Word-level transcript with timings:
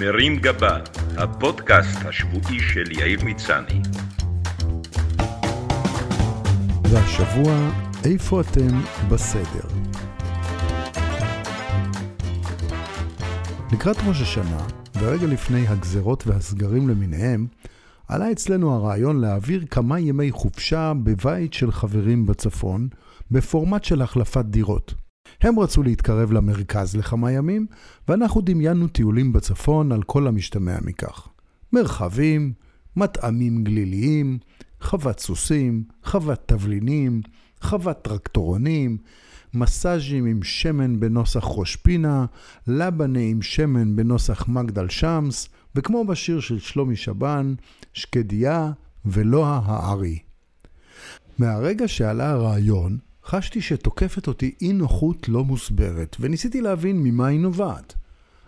מרים 0.00 0.36
גבה, 0.36 0.78
הפודקאסט 1.16 1.98
השבועי 2.04 2.60
של 2.60 2.92
יאיר 2.92 3.24
מצני. 3.24 3.80
והשבוע, 6.90 7.70
איפה 8.04 8.40
אתם 8.40 8.80
בסדר? 9.10 9.68
לקראת 13.72 13.96
ראש 14.08 14.22
השנה, 14.22 14.66
ורגע 14.98 15.26
לפני 15.26 15.66
הגזרות 15.68 16.26
והסגרים 16.26 16.88
למיניהם, 16.88 17.46
עלה 18.08 18.32
אצלנו 18.32 18.74
הרעיון 18.74 19.20
להעביר 19.20 19.64
כמה 19.70 20.00
ימי 20.00 20.30
חופשה 20.30 20.92
בבית 21.04 21.54
של 21.54 21.72
חברים 21.72 22.26
בצפון, 22.26 22.88
בפורמט 23.30 23.84
של 23.84 24.02
החלפת 24.02 24.44
דירות. 24.44 25.05
הם 25.40 25.58
רצו 25.58 25.82
להתקרב 25.82 26.32
למרכז 26.32 26.96
לכמה 26.96 27.32
ימים, 27.32 27.66
ואנחנו 28.08 28.40
דמיינו 28.40 28.88
טיולים 28.88 29.32
בצפון 29.32 29.92
על 29.92 30.02
כל 30.02 30.26
המשתמע 30.26 30.76
מכך. 30.82 31.28
מרחבים, 31.72 32.52
מטעמים 32.96 33.64
גליליים, 33.64 34.38
חוות 34.80 35.20
סוסים, 35.20 35.84
חוות 36.04 36.42
תבלינים, 36.46 37.22
חוות 37.60 38.02
טרקטורונים, 38.02 38.98
מסאז'ים 39.54 40.26
עם 40.26 40.42
שמן 40.42 41.00
בנוסח 41.00 41.44
ראש 41.46 41.76
פינה, 41.76 42.26
לבנה 42.66 43.18
עם 43.18 43.42
שמן 43.42 43.96
בנוסח 43.96 44.48
מגדל 44.48 44.88
שמס, 44.88 45.48
וכמו 45.74 46.04
בשיר 46.04 46.40
של 46.40 46.58
שלומי 46.58 46.96
שבן, 46.96 47.54
שקדיה 47.94 48.72
ולוה 49.04 49.60
הארי. 49.64 50.18
מהרגע 51.38 51.88
שעלה 51.88 52.30
הרעיון, 52.30 52.98
חשתי 53.28 53.60
שתוקפת 53.60 54.26
אותי 54.26 54.54
אי 54.60 54.72
נוחות 54.72 55.28
לא 55.28 55.44
מוסברת, 55.44 56.16
וניסיתי 56.20 56.60
להבין 56.60 57.02
ממה 57.02 57.26
היא 57.26 57.40
נובעת. 57.40 57.94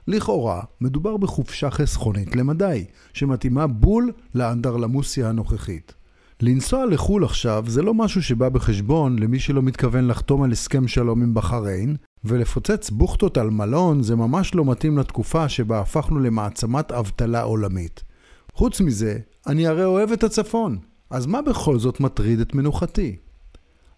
לכאורה, 0.07 0.63
מדובר 0.81 1.17
בחופשה 1.17 1.71
חסכונית 1.71 2.37
למדי, 2.37 2.85
שמתאימה 3.13 3.67
בול 3.67 4.13
לאנדרלמוסיה 4.35 5.29
הנוכחית. 5.29 5.95
לנסוע 6.41 6.87
לחו"ל 6.87 7.25
עכשיו 7.25 7.65
זה 7.69 7.83
לא 7.83 7.95
משהו 7.95 8.23
שבא 8.23 8.49
בחשבון 8.49 9.19
למי 9.19 9.39
שלא 9.39 9.63
מתכוון 9.63 10.07
לחתום 10.07 10.43
על 10.43 10.53
הסכם 10.53 10.89
שלום 10.89 11.23
עם 11.23 11.35
בחריין, 11.35 11.97
ולפוצץ 12.25 12.91
בוכטות 12.91 13.39
על 13.39 13.51
מלון 13.51 14.03
זה 14.03 14.17
ממש 14.17 14.55
לא 14.55 14.65
מתאים 14.65 14.99
לתקופה 14.99 15.49
שבה 15.49 15.81
הפכנו 15.81 16.19
למעצמת 16.19 16.93
אבטלה 16.93 17.43
עולמית. 17.43 18.05
חוץ 18.53 18.81
מזה, 18.81 19.19
אני 19.47 19.67
הרי 19.67 19.85
אוהב 19.85 20.13
את 20.13 20.25
הצפון, 20.25 20.79
אז 21.11 21.27
מה 21.27 21.43
בכל 21.43 21.79
זאת 21.79 22.01
מטריד 22.01 22.41
את 22.41 22.55
מנוחתי? 22.55 23.17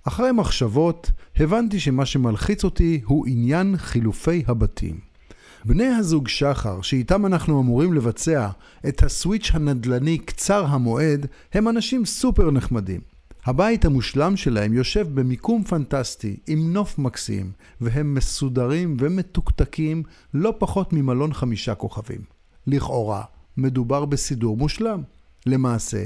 אחרי 0.05 0.33
מחשבות, 0.33 1.11
הבנתי 1.37 1.81
שמה 1.81 2.07
שמלחיץ 2.07 2.65
אותי 2.65 3.01
הוא 3.05 3.27
עניין 3.27 3.77
חילופי 3.77 4.43
הבתים. 4.47 5.01
בני 5.65 5.87
הזוג 5.87 6.29
שחר, 6.29 6.83
שאיתם 6.83 7.27
אנחנו 7.27 7.61
אמורים 7.61 7.93
לבצע 7.93 8.49
את 8.89 9.03
הסוויץ' 9.03 9.51
הנדל"ני 9.55 10.19
קצר 10.19 10.67
המועד, 10.67 11.27
הם 11.53 11.69
אנשים 11.69 12.05
סופר 12.05 12.51
נחמדים. 12.51 13.01
הבית 13.45 13.85
המושלם 13.85 14.37
שלהם 14.37 14.73
יושב 14.73 15.07
במיקום 15.15 15.65
פנטסטי, 15.65 16.37
עם 16.47 16.73
נוף 16.73 16.99
מקסים, 16.99 17.53
והם 17.81 18.15
מסודרים 18.15 18.97
ומתוקתקים 19.01 20.03
לא 20.35 20.55
פחות 20.59 20.93
ממלון 20.93 21.33
חמישה 21.33 21.75
כוכבים. 21.75 22.21
לכאורה, 22.67 23.23
מדובר 23.57 24.05
בסידור 24.05 24.57
מושלם. 24.57 25.03
למעשה, 25.47 26.05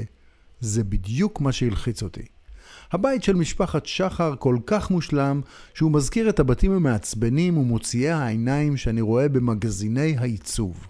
זה 0.59 0.83
בדיוק 0.83 1.41
מה 1.41 1.51
שהלחיץ 1.51 2.03
אותי. 2.03 2.34
הבית 2.95 3.23
של 3.23 3.35
משפחת 3.35 3.85
שחר 3.85 4.35
כל 4.39 4.57
כך 4.65 4.91
מושלם, 4.91 5.41
שהוא 5.73 5.91
מזכיר 5.91 6.29
את 6.29 6.39
הבתים 6.39 6.71
המעצבנים 6.71 7.57
ומוציאי 7.57 8.11
העיניים 8.11 8.77
שאני 8.77 9.01
רואה 9.01 9.29
במגזיני 9.29 10.15
העיצוב. 10.17 10.87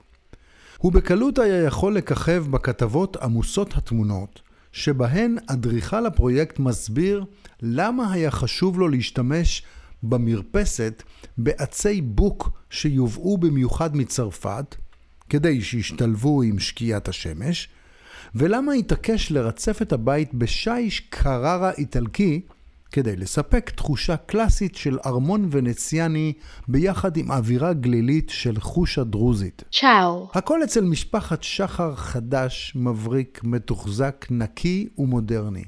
הוא 0.77 0.91
בקלות 0.91 1.39
היה 1.39 1.63
יכול 1.63 1.97
לככב 1.97 2.45
בכתבות 2.49 3.17
עמוסות 3.17 3.77
התמונות, 3.77 4.41
שבהן 4.71 5.37
אדריכל 5.47 6.05
הפרויקט 6.05 6.59
מסביר 6.59 7.25
למה 7.61 8.13
היה 8.13 8.31
חשוב 8.31 8.79
לו 8.79 8.87
להשתמש 8.87 9.63
במרפסת 10.03 11.03
בעצי 11.37 12.01
בוק 12.01 12.49
שיובאו 12.69 13.37
במיוחד 13.37 13.95
מצרפת, 13.95 14.75
כדי 15.29 15.61
שישתלבו 15.61 16.41
עם 16.41 16.59
שקיעת 16.59 17.07
השמש, 17.07 17.69
ולמה 18.35 18.73
התעקש 18.73 19.31
לרצף 19.31 19.81
את 19.81 19.93
הבית 19.93 20.33
בשיש 20.33 20.99
קררה 20.99 21.71
איטלקי 21.71 22.41
כדי 22.91 23.15
לספק 23.15 23.69
תחושה 23.69 24.17
קלאסית 24.17 24.75
של 24.75 24.97
ארמון 25.05 25.47
ונציאני 25.51 26.33
ביחד 26.67 27.17
עם 27.17 27.31
אווירה 27.31 27.73
גלילית 27.73 28.29
של 28.29 28.59
חושה 28.59 29.03
דרוזית. 29.03 29.63
צ'או. 29.71 30.29
הכל 30.33 30.63
אצל 30.63 30.83
משפחת 30.83 31.43
שחר 31.43 31.95
חדש, 31.95 32.73
מבריק, 32.75 33.41
מתוחזק, 33.43 34.25
נקי 34.31 34.87
ומודרני. 34.97 35.63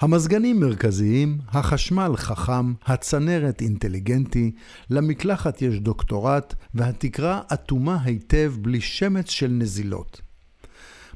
המזגנים 0.00 0.60
מרכזיים, 0.60 1.38
החשמל 1.48 2.12
חכם, 2.16 2.72
הצנרת 2.86 3.60
אינטליגנטי, 3.60 4.52
למקלחת 4.90 5.62
יש 5.62 5.80
דוקטורט, 5.80 6.54
והתקרה 6.74 7.40
אטומה 7.52 7.98
היטב 8.04 8.54
בלי 8.60 8.80
שמץ 8.80 9.30
של 9.30 9.48
נזילות. 9.48 10.29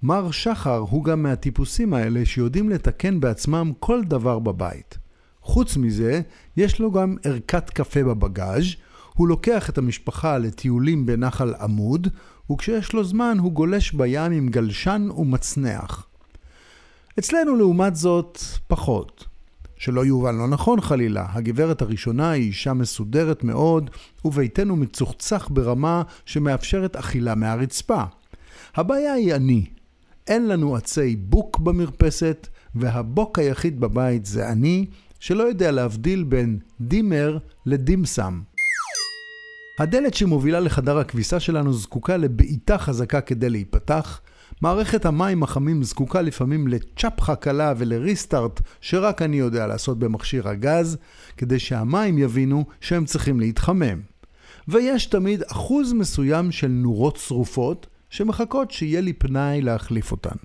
מר 0.05 0.31
שחר 0.31 0.79
הוא 0.79 1.05
גם 1.05 1.23
מהטיפוסים 1.23 1.95
האלה 1.95 2.27
שיודעים 2.27 2.71
לתקן 2.71 3.21
בעצמם 3.21 3.73
כל 3.81 4.05
דבר 4.05 4.39
בבית. 4.39 4.99
חוץ 5.43 5.77
מזה, 5.77 6.21
יש 6.57 6.81
לו 6.81 6.93
גם 6.93 7.17
ערכת 7.23 7.71
קפה 7.71 8.05
בבגאז', 8.05 8.65
הוא 9.15 9.29
לוקח 9.29 9.71
את 9.71 9.79
המשפחה 9.79 10.39
לטיולים 10.39 11.07
בנחל 11.07 11.55
עמוד, 11.61 12.09
וכשיש 12.53 12.93
לו 12.93 13.05
זמן 13.05 13.37
הוא 13.41 13.53
גולש 13.53 13.93
בים 13.93 14.33
עם 14.33 14.49
גלשן 14.49 15.09
ומצנח. 15.17 16.07
אצלנו 17.19 17.57
לעומת 17.57 17.97
זאת, 17.97 18.39
פחות. 18.67 19.25
שלא 19.77 20.05
יובן 20.05 20.37
לא 20.37 20.49
נכון 20.49 20.81
חלילה, 20.81 21.27
הגברת 21.29 21.83
הראשונה 21.83 22.31
היא 22.31 22.43
אישה 22.47 22.73
מסודרת 22.73 23.45
מאוד, 23.45 23.91
וביתנו 24.25 24.77
מצוחצח 24.77 25.49
ברמה 25.49 26.03
שמאפשרת 26.27 26.97
אכילה 26.97 27.35
מהרצפה. 27.35 28.03
הבעיה 28.75 29.13
היא 29.13 29.35
אני. 29.35 29.74
אין 30.29 30.49
לנו 30.49 30.77
עצי 30.77 31.17
בוק 31.17 31.59
במרפסת, 31.59 32.49
והבוק 32.75 33.39
היחיד 33.39 33.81
בבית 33.81 34.27
זה 34.27 34.49
אני, 34.49 34.87
שלא 35.21 35.43
יודע 35.43 35.71
להבדיל 35.71 36.25
בין 36.25 36.59
דימר 36.81 37.39
לדימסם. 37.67 38.41
הדלת 39.79 40.15
שמובילה 40.15 40.61
לחדר 40.61 40.99
הכביסה 40.99 41.41
שלנו 41.41 41.73
זקוקה 41.73 42.17
לבעיטה 42.17 42.79
חזקה 42.79 43.21
כדי 43.21 43.51
להיפתח, 43.51 44.21
מערכת 44.61 45.07
המים 45.07 45.43
החמים 45.43 45.83
זקוקה 45.83 46.23
לפעמים 46.23 46.69
לצ'פחה 46.69 47.37
קלה 47.37 47.75
ולריסטארט 47.79 48.61
שרק 48.81 49.23
אני 49.23 49.37
יודע 49.37 49.67
לעשות 49.67 49.99
במכשיר 49.99 50.49
הגז, 50.49 50.97
כדי 51.37 51.59
שהמים 51.59 52.19
יבינו 52.19 52.65
שהם 52.81 53.05
צריכים 53.05 53.41
להתחמם. 53.41 54.01
ויש 54.69 55.07
תמיד 55.07 55.43
אחוז 55.43 55.93
מסוים 55.93 56.53
של 56.53 56.69
נורות 56.69 57.17
שרופות, 57.17 57.87
שמחכות 58.15 58.71
שיהיה 58.71 59.01
לי 59.01 59.13
פנאי 59.13 59.63
להחליף 59.63 60.11
אותן. 60.13 60.37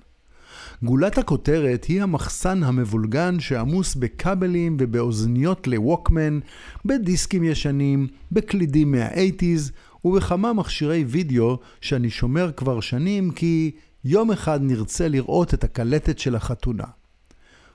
גולת 0.82 1.18
הכותרת 1.18 1.84
היא 1.84 2.02
המחסן 2.02 2.62
המבולגן 2.62 3.40
שעמוס 3.40 3.94
בכבלים 3.94 4.76
ובאוזניות 4.80 5.66
לווקמן, 5.66 6.38
בדיסקים 6.84 7.44
ישנים, 7.44 8.06
בקלידים 8.32 8.90
מה-80's 8.90 9.72
ובכמה 10.04 10.52
מכשירי 10.52 11.04
וידאו 11.08 11.58
שאני 11.80 12.10
שומר 12.10 12.52
כבר 12.56 12.80
שנים 12.80 13.30
כי 13.30 13.70
יום 14.04 14.30
אחד 14.30 14.62
נרצה 14.62 15.08
לראות 15.08 15.54
את 15.54 15.64
הקלטת 15.64 16.18
של 16.18 16.34
החתונה. 16.36 16.84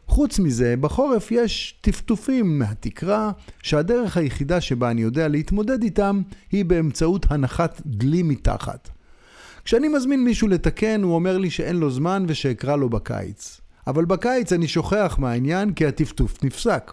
חוץ 0.08 0.40
מזה, 0.40 0.76
בחורף 0.82 1.32
יש 1.32 1.80
טפטופים 1.82 2.60
מהתקרה, 2.60 3.32
שהדרך 3.64 4.18
היחידה 4.18 4.62
שבה 4.62 4.92
אני 4.92 5.02
יודע 5.02 5.28
להתמודד 5.28 5.84
איתם 5.84 6.22
היא 6.52 6.66
באמצעות 6.66 7.26
הנחת 7.30 7.82
דלי 7.86 8.24
מתחת. 8.24 8.90
כשאני 9.66 9.88
מזמין 9.88 10.24
מישהו 10.24 10.48
לתקן, 10.48 11.04
הוא 11.04 11.16
אומר 11.16 11.38
לי 11.38 11.50
שאין 11.50 11.76
לו 11.76 11.92
זמן 11.92 12.26
ושאקרא 12.28 12.76
לו 12.76 12.90
בקיץ. 12.90 13.62
אבל 13.88 14.06
בקיץ 14.06 14.54
אני 14.54 14.68
שוכח 14.68 15.16
מהעניין 15.20 15.74
כי 15.74 15.86
הטפטוף 15.86 16.44
נפסק. 16.44 16.92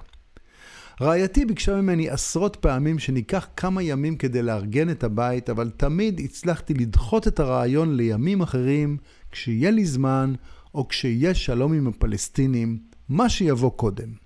רעייתי 1.00 1.44
ביקשה 1.44 1.80
ממני 1.80 2.08
עשרות 2.10 2.56
פעמים 2.56 2.98
שניקח 2.98 3.46
כמה 3.56 3.82
ימים 3.82 4.16
כדי 4.16 4.42
לארגן 4.42 4.90
את 4.90 5.04
הבית, 5.04 5.50
אבל 5.50 5.70
תמיד 5.76 6.20
הצלחתי 6.24 6.74
לדחות 6.74 7.28
את 7.28 7.40
הרעיון 7.40 7.96
לימים 7.96 8.40
אחרים, 8.40 8.96
כשיהיה 9.32 9.70
לי 9.70 9.84
זמן, 9.84 10.34
או 10.74 10.88
כשיהיה 10.88 11.34
שלום 11.34 11.72
עם 11.72 11.86
הפלסטינים, 11.86 12.78
מה 13.08 13.28
שיבוא 13.28 13.70
קודם. 13.70 14.21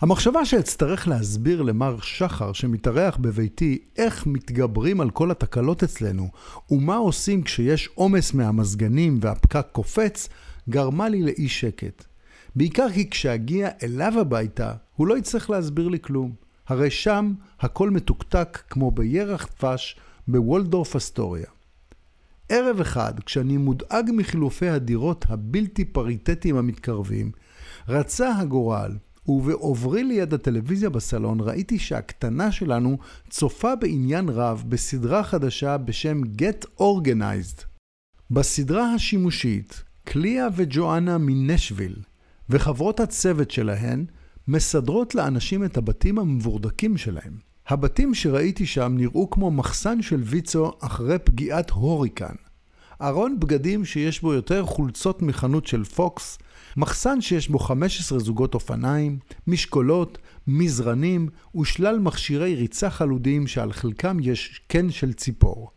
המחשבה 0.00 0.44
שאצטרך 0.44 1.08
להסביר 1.08 1.62
למר 1.62 1.96
שחר 2.00 2.52
שמתארח 2.52 3.16
בביתי 3.16 3.78
איך 3.96 4.26
מתגברים 4.26 5.00
על 5.00 5.10
כל 5.10 5.30
התקלות 5.30 5.82
אצלנו 5.82 6.28
ומה 6.70 6.96
עושים 6.96 7.42
כשיש 7.42 7.88
עומס 7.94 8.34
מהמזגנים 8.34 9.18
והפקק 9.20 9.66
קופץ, 9.72 10.28
גרמה 10.68 11.08
לי 11.08 11.22
לאי 11.22 11.48
שקט. 11.48 12.04
בעיקר 12.56 12.90
כי 12.94 13.10
כשאגיע 13.10 13.68
אליו 13.82 14.20
הביתה, 14.20 14.72
הוא 14.96 15.06
לא 15.06 15.18
יצטרך 15.18 15.50
להסביר 15.50 15.88
לי 15.88 15.98
כלום. 16.00 16.32
הרי 16.68 16.90
שם 16.90 17.32
הכל 17.60 17.90
מתוקתק 17.90 18.62
כמו 18.70 18.90
בירח 18.90 19.48
דבש 19.58 19.96
בוולדורף 20.28 20.96
אסטוריה. 20.96 21.46
ערב 22.48 22.80
אחד, 22.80 23.20
כשאני 23.20 23.56
מודאג 23.56 24.10
מחילופי 24.12 24.68
הדירות 24.68 25.24
הבלתי 25.28 25.84
פריטטיים 25.84 26.56
המתקרבים, 26.56 27.30
רצה 27.88 28.38
הגורל, 28.38 28.96
ובעוברי 29.28 30.04
ליד 30.04 30.34
הטלוויזיה 30.34 30.90
בסלון 30.90 31.40
ראיתי 31.40 31.78
שהקטנה 31.78 32.52
שלנו 32.52 32.98
צופה 33.30 33.76
בעניין 33.76 34.28
רב 34.28 34.64
בסדרה 34.68 35.22
חדשה 35.22 35.78
בשם 35.78 36.22
Get 36.22 36.80
Organized. 36.80 37.64
בסדרה 38.30 38.94
השימושית, 38.94 39.82
קליה 40.04 40.48
וג'ואנה 40.56 41.18
מנשוויל 41.18 41.96
וחברות 42.48 43.00
הצוות 43.00 43.50
שלהן 43.50 44.04
מסדרות 44.48 45.14
לאנשים 45.14 45.64
את 45.64 45.76
הבתים 45.76 46.18
המבורדקים 46.18 46.96
שלהם. 46.96 47.38
הבתים 47.68 48.14
שראיתי 48.14 48.66
שם 48.66 48.94
נראו 48.96 49.30
כמו 49.30 49.50
מחסן 49.50 50.02
של 50.02 50.20
ויצו 50.24 50.72
אחרי 50.80 51.18
פגיעת 51.18 51.70
הוריקן. 51.70 52.34
ארון 53.02 53.40
בגדים 53.40 53.84
שיש 53.84 54.22
בו 54.22 54.34
יותר 54.34 54.64
חולצות 54.64 55.22
מחנות 55.22 55.66
של 55.66 55.84
פוקס, 55.84 56.38
מחסן 56.76 57.20
שיש 57.20 57.48
בו 57.48 57.58
15 57.58 58.18
זוגות 58.18 58.54
אופניים, 58.54 59.18
משקולות, 59.46 60.18
מזרנים 60.46 61.28
ושלל 61.60 61.98
מכשירי 61.98 62.54
ריצה 62.54 62.90
חלודיים 62.90 63.46
שעל 63.46 63.72
חלקם 63.72 64.16
יש 64.20 64.60
קן 64.68 64.90
של 64.90 65.12
ציפור. 65.12 65.70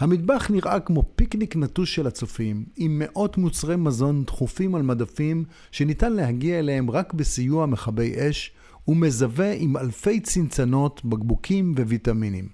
המטבח 0.00 0.50
נראה 0.50 0.80
כמו 0.80 1.02
פיקניק 1.16 1.56
נטוש 1.56 1.94
של 1.94 2.06
הצופים, 2.06 2.64
עם 2.76 2.98
מאות 2.98 3.38
מוצרי 3.38 3.76
מזון 3.76 4.24
דחופים 4.24 4.74
על 4.74 4.82
מדפים 4.82 5.44
שניתן 5.70 6.12
להגיע 6.12 6.58
אליהם 6.58 6.90
רק 6.90 7.12
בסיוע 7.12 7.66
מכבי 7.66 8.14
אש, 8.18 8.52
ומזווה 8.88 9.52
עם 9.52 9.76
אלפי 9.76 10.20
צנצנות, 10.20 11.04
בקבוקים 11.04 11.74
וויטמינים. 11.76 12.48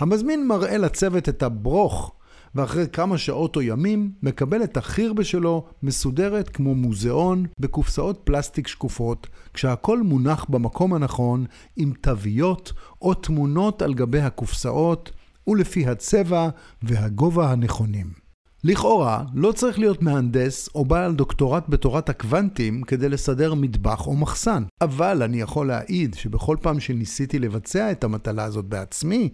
המזמין 0.00 0.48
מראה 0.48 0.78
לצוות 0.78 1.28
את 1.28 1.42
הברוך, 1.42 2.14
ואחרי 2.54 2.86
כמה 2.92 3.18
שעות 3.18 3.56
או 3.56 3.62
ימים 3.62 4.12
מקבל 4.22 4.62
את 4.64 4.76
החירבה 4.76 5.24
שלו 5.24 5.66
מסודרת 5.82 6.48
כמו 6.48 6.74
מוזיאון 6.74 7.46
בקופסאות 7.58 8.20
פלסטיק 8.24 8.66
שקופות, 8.66 9.26
כשהכל 9.54 10.02
מונח 10.02 10.46
במקום 10.48 10.94
הנכון 10.94 11.44
עם 11.76 11.92
תוויות 12.00 12.72
או 13.02 13.14
תמונות 13.14 13.82
על 13.82 13.94
גבי 13.94 14.20
הקופסאות 14.20 15.10
ולפי 15.46 15.86
הצבע 15.86 16.48
והגובה 16.82 17.52
הנכונים. 17.52 18.22
לכאורה, 18.64 19.24
לא 19.34 19.52
צריך 19.52 19.78
להיות 19.78 20.02
מהנדס 20.02 20.68
או 20.74 20.84
בעל 20.84 21.14
דוקטורט 21.14 21.64
בתורת 21.68 22.08
הקוונטים 22.08 22.82
כדי 22.82 23.08
לסדר 23.08 23.54
מטבח 23.54 24.06
או 24.06 24.16
מחסן. 24.16 24.64
אבל 24.80 25.22
אני 25.22 25.40
יכול 25.40 25.66
להעיד 25.66 26.14
שבכל 26.14 26.56
פעם 26.62 26.80
שניסיתי 26.80 27.38
לבצע 27.38 27.92
את 27.92 28.04
המטלה 28.04 28.44
הזאת 28.44 28.64
בעצמי, 28.64 29.28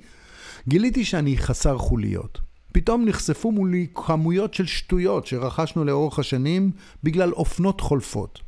גיליתי 0.69 1.05
שאני 1.05 1.37
חסר 1.37 1.79
חוליות. 1.79 2.48
פתאום 2.73 3.05
נחשפו 3.05 3.53
מולי 3.53 3.87
כמויות 3.95 4.55
של 4.55 4.67
שטויות 4.67 5.27
שרכשנו 5.27 5.85
לאורך 5.85 6.19
השנים 6.19 6.71
בגלל 7.03 7.33
אופנות 7.33 7.81
חולפות. 7.81 8.41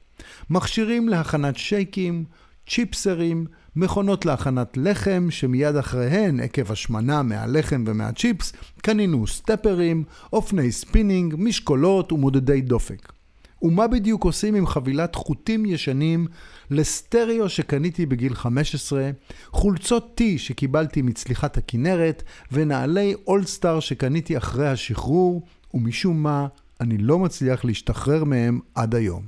מכשירים 0.51 1.09
להכנת 1.09 1.57
שייקים, 1.57 2.25
צ'יפסרים, 2.69 3.47
מכונות 3.77 4.27
להכנת 4.27 4.77
לחם, 4.77 5.27
שמיד 5.31 5.77
אחריהן, 5.77 6.41
עקב 6.41 6.73
השמנה 6.73 7.23
מהלחם 7.23 7.85
ומהצ'יפס, 7.87 8.53
קנינו 8.83 9.27
סטפרים, 9.27 10.05
אופני 10.33 10.73
ספינינג, 10.73 11.35
משקולות 11.39 12.13
ומודדי 12.13 12.61
דופק. 12.61 13.13
ומה 13.63 13.87
בדיוק 13.87 14.25
עושים 14.25 14.55
עם 14.55 14.67
חבילת 14.67 15.15
חוטים 15.15 15.67
ישנים 15.67 16.27
לסטריאו 16.71 17.49
שקניתי 17.49 18.07
בגיל 18.07 18.35
15, 18.35 19.11
חולצות 19.47 20.21
T 20.21 20.39
שקיבלתי 20.39 21.03
מצליחת 21.03 21.57
הכנרת, 21.57 22.23
ונעלי 22.53 23.15
אולסטאר 23.27 23.81
שקניתי 23.81 24.37
אחרי 24.37 24.69
השחרור, 24.69 25.43
ומשום 25.75 26.23
מה 26.23 26.47
אני 26.81 26.99
לא 26.99 27.19
מצליח 27.19 27.65
להשתחרר 27.65 28.25
מהם 28.25 28.61
עד 28.75 28.95
היום. 28.95 29.23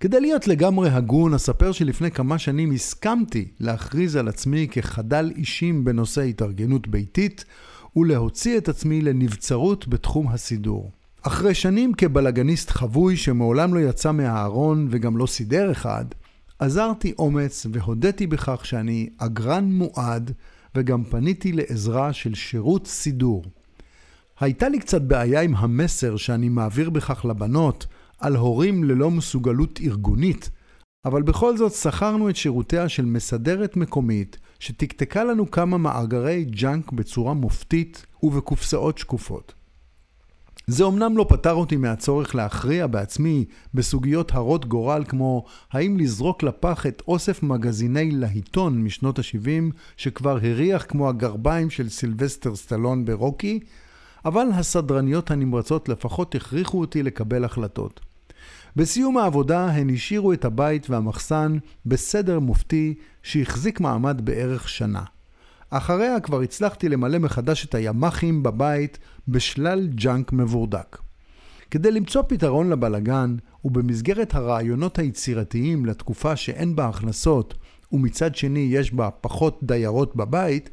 כדי 0.00 0.20
להיות 0.20 0.48
לגמרי 0.48 0.90
הגון, 0.90 1.34
אספר 1.34 1.72
שלפני 1.72 2.10
כמה 2.10 2.38
שנים 2.38 2.72
הסכמתי 2.72 3.48
להכריז 3.60 4.16
על 4.16 4.28
עצמי 4.28 4.68
כחדל 4.70 5.32
אישים 5.36 5.84
בנושא 5.84 6.22
התארגנות 6.22 6.88
ביתית, 6.88 7.44
ולהוציא 7.96 8.58
את 8.58 8.68
עצמי 8.68 9.00
לנבצרות 9.00 9.88
בתחום 9.88 10.28
הסידור. 10.28 10.90
אחרי 11.26 11.54
שנים 11.54 11.94
כבלגניסט 11.94 12.70
חבוי 12.70 13.16
שמעולם 13.16 13.74
לא 13.74 13.80
יצא 13.80 14.12
מהארון 14.12 14.88
וגם 14.90 15.16
לא 15.16 15.26
סידר 15.26 15.72
אחד, 15.72 16.04
עזרתי 16.58 17.12
אומץ 17.18 17.66
והודיתי 17.72 18.26
בכך 18.26 18.66
שאני 18.66 19.08
אגרן 19.18 19.72
מועד 19.72 20.32
וגם 20.74 21.04
פניתי 21.04 21.52
לעזרה 21.52 22.12
של 22.12 22.34
שירות 22.34 22.86
סידור. 22.86 23.44
הייתה 24.40 24.68
לי 24.68 24.78
קצת 24.78 25.02
בעיה 25.02 25.40
עם 25.40 25.54
המסר 25.54 26.16
שאני 26.16 26.48
מעביר 26.48 26.90
בכך 26.90 27.24
לבנות, 27.24 27.86
על 28.18 28.36
הורים 28.36 28.84
ללא 28.84 29.10
מסוגלות 29.10 29.80
ארגונית, 29.82 30.50
אבל 31.04 31.22
בכל 31.22 31.56
זאת 31.56 31.72
שכרנו 31.72 32.30
את 32.30 32.36
שירותיה 32.36 32.88
של 32.88 33.04
מסדרת 33.04 33.76
מקומית, 33.76 34.38
שתקתקה 34.60 35.24
לנו 35.24 35.50
כמה 35.50 35.78
מאגרי 35.78 36.44
junk 36.44 36.92
בצורה 36.92 37.34
מופתית 37.34 38.06
ובקופסאות 38.22 38.98
שקופות. 38.98 39.63
זה 40.66 40.84
אמנם 40.86 41.16
לא 41.16 41.26
פטר 41.28 41.52
אותי 41.52 41.76
מהצורך 41.76 42.34
להכריע 42.34 42.86
בעצמי 42.86 43.44
בסוגיות 43.74 44.32
הרות 44.34 44.64
גורל 44.64 45.04
כמו 45.08 45.44
האם 45.72 45.96
לזרוק 45.96 46.42
לפח 46.42 46.86
את 46.86 47.02
אוסף 47.08 47.42
מגזיני 47.42 48.10
להיטון 48.10 48.82
משנות 48.82 49.18
ה-70 49.18 49.74
שכבר 49.96 50.36
הריח 50.36 50.84
כמו 50.88 51.08
הגרביים 51.08 51.70
של 51.70 51.88
סילבסטר 51.88 52.56
סטלון 52.56 53.04
ברוקי, 53.04 53.60
אבל 54.24 54.46
הסדרניות 54.54 55.30
הנמרצות 55.30 55.88
לפחות 55.88 56.34
הכריחו 56.34 56.80
אותי 56.80 57.02
לקבל 57.02 57.44
החלטות. 57.44 58.00
בסיום 58.76 59.18
העבודה 59.18 59.66
הן 59.66 59.90
השאירו 59.90 60.32
את 60.32 60.44
הבית 60.44 60.90
והמחסן 60.90 61.56
בסדר 61.86 62.40
מופתי 62.40 62.94
שהחזיק 63.22 63.80
מעמד 63.80 64.20
בערך 64.24 64.68
שנה. 64.68 65.02
אחריה 65.76 66.20
כבר 66.20 66.40
הצלחתי 66.40 66.88
למלא 66.88 67.18
מחדש 67.18 67.64
את 67.64 67.74
הימ"חים 67.74 68.42
בבית 68.42 68.98
בשלל 69.28 69.86
ג'אנק 69.86 70.32
מבורדק. 70.32 70.98
כדי 71.70 71.90
למצוא 71.90 72.22
פתרון 72.28 72.70
לבלגן, 72.70 73.36
ובמסגרת 73.64 74.34
הרעיונות 74.34 74.98
היצירתיים 74.98 75.86
לתקופה 75.86 76.36
שאין 76.36 76.76
בה 76.76 76.88
הכנסות, 76.88 77.54
ומצד 77.92 78.34
שני 78.34 78.68
יש 78.70 78.92
בה 78.92 79.10
פחות 79.10 79.58
דיירות 79.62 80.16
בבית, 80.16 80.70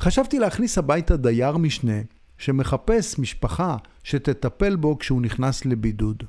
חשבתי 0.00 0.38
להכניס 0.38 0.78
הביתה 0.78 1.16
דייר 1.16 1.56
משנה, 1.56 2.00
שמחפש 2.38 3.18
משפחה 3.18 3.76
שתטפל 4.04 4.76
בו 4.76 4.98
כשהוא 4.98 5.22
נכנס 5.22 5.64
לבידוד. 5.64 6.22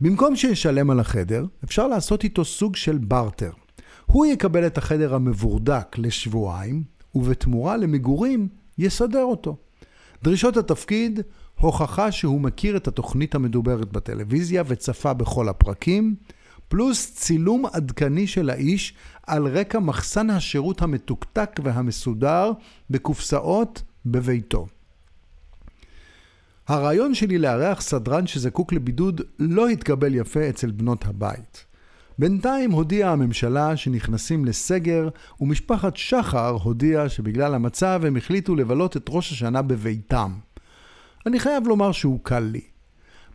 במקום 0.00 0.36
שישלם 0.36 0.90
על 0.90 1.00
החדר, 1.00 1.44
אפשר 1.64 1.88
לעשות 1.88 2.24
איתו 2.24 2.44
סוג 2.44 2.76
של 2.76 2.98
בארטר. 2.98 3.50
הוא 4.06 4.26
יקבל 4.26 4.66
את 4.66 4.78
החדר 4.78 5.14
המבורדק 5.14 5.98
לשבועיים, 5.98 6.99
ובתמורה 7.14 7.76
למגורים 7.76 8.48
יסדר 8.78 9.22
אותו. 9.22 9.56
דרישות 10.22 10.56
התפקיד, 10.56 11.20
הוכחה 11.60 12.12
שהוא 12.12 12.40
מכיר 12.40 12.76
את 12.76 12.88
התוכנית 12.88 13.34
המדוברת 13.34 13.92
בטלוויזיה 13.92 14.62
וצפה 14.66 15.12
בכל 15.12 15.48
הפרקים, 15.48 16.14
פלוס 16.68 17.14
צילום 17.14 17.66
עדכני 17.72 18.26
של 18.26 18.50
האיש 18.50 18.94
על 19.26 19.46
רקע 19.46 19.78
מחסן 19.78 20.30
השירות 20.30 20.82
המתוקתק 20.82 21.60
והמסודר 21.64 22.52
בקופסאות 22.90 23.82
בביתו. 24.06 24.66
הרעיון 26.68 27.14
שלי 27.14 27.38
לארח 27.38 27.80
סדרן 27.80 28.26
שזקוק 28.26 28.72
לבידוד 28.72 29.20
לא 29.38 29.68
התקבל 29.68 30.14
יפה 30.14 30.48
אצל 30.48 30.70
בנות 30.70 31.04
הבית. 31.04 31.69
בינתיים 32.20 32.70
הודיעה 32.70 33.12
הממשלה 33.12 33.76
שנכנסים 33.76 34.44
לסגר, 34.44 35.08
ומשפחת 35.40 35.96
שחר 35.96 36.56
הודיעה 36.62 37.08
שבגלל 37.08 37.54
המצב 37.54 38.02
הם 38.06 38.16
החליטו 38.16 38.56
לבלות 38.56 38.96
את 38.96 39.06
ראש 39.08 39.32
השנה 39.32 39.62
בביתם. 39.62 40.32
אני 41.26 41.40
חייב 41.40 41.66
לומר 41.66 41.92
שהוא 41.92 42.20
קל 42.22 42.40
לי. 42.40 42.60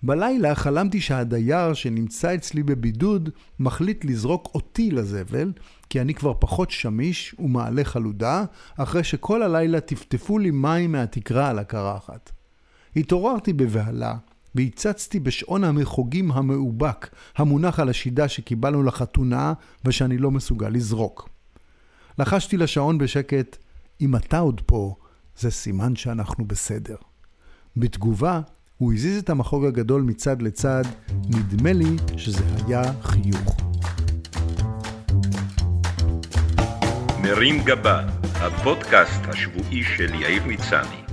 בלילה 0.03 0.55
חלמתי 0.55 1.01
שהדייר 1.01 1.73
שנמצא 1.73 2.35
אצלי 2.35 2.63
בבידוד 2.63 3.29
מחליט 3.59 4.05
לזרוק 4.05 4.49
אותי 4.55 4.91
לזבל, 4.91 5.51
כי 5.89 6.01
אני 6.01 6.13
כבר 6.13 6.33
פחות 6.39 6.71
שמיש 6.71 7.35
ומעלה 7.39 7.83
חלודה, 7.83 8.43
אחרי 8.77 9.03
שכל 9.03 9.43
הלילה 9.43 9.79
טפטפו 9.79 10.39
לי 10.39 10.51
מים 10.51 10.91
מהתקרה 10.91 11.49
על 11.49 11.59
הקרחת. 11.59 12.31
התעוררתי 12.95 13.53
בבהלה 13.53 14.15
והצצתי 14.55 15.19
בשעון 15.19 15.63
המחוגים 15.63 16.31
המאובק 16.31 17.09
המונח 17.35 17.79
על 17.79 17.89
השידה 17.89 18.27
שקיבלנו 18.27 18.83
לחתונה 18.83 19.53
ושאני 19.85 20.17
לא 20.17 20.31
מסוגל 20.31 20.69
לזרוק. 20.69 21.29
לחשתי 22.19 22.57
לשעון 22.57 22.97
בשקט, 22.97 23.57
אם 24.01 24.15
אתה 24.15 24.39
עוד 24.39 24.61
פה, 24.65 24.95
זה 25.39 25.51
סימן 25.51 25.95
שאנחנו 25.95 26.45
בסדר. 26.45 26.95
בתגובה, 27.77 28.41
הוא 28.77 28.93
הזיז 28.93 29.17
את 29.17 29.29
המחוג 29.29 29.65
הגדול 29.65 30.01
מצד 30.01 30.41
לצד, 30.41 30.83
נדמה 31.29 31.73
לי 31.73 31.95
שזה 32.17 32.43
היה 32.67 32.83
חיוך. 33.01 33.57
מרים 37.23 37.63
גבה, 37.63 38.07
הפודקאסט 38.23 39.21
השבועי 39.27 39.83
של 39.83 40.13
יאיר 40.13 40.43
מצני. 40.47 41.04